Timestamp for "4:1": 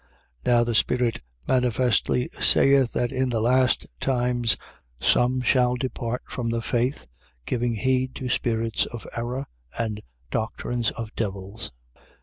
0.45-0.51